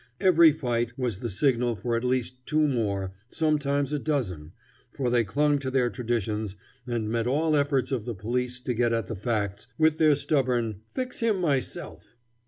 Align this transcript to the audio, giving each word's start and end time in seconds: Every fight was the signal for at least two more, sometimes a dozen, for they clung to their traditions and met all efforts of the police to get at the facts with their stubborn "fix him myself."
Every 0.19 0.51
fight 0.51 0.97
was 0.97 1.19
the 1.19 1.29
signal 1.29 1.75
for 1.75 1.95
at 1.95 2.03
least 2.03 2.47
two 2.47 2.67
more, 2.67 3.11
sometimes 3.29 3.93
a 3.93 3.99
dozen, 3.99 4.51
for 4.91 5.11
they 5.11 5.23
clung 5.23 5.59
to 5.59 5.69
their 5.69 5.91
traditions 5.91 6.55
and 6.87 7.07
met 7.07 7.27
all 7.27 7.55
efforts 7.55 7.91
of 7.91 8.05
the 8.05 8.15
police 8.15 8.59
to 8.61 8.73
get 8.73 8.93
at 8.93 9.05
the 9.05 9.15
facts 9.15 9.67
with 9.77 9.99
their 9.99 10.15
stubborn 10.15 10.81
"fix 10.95 11.19
him 11.19 11.39
myself." 11.39 12.15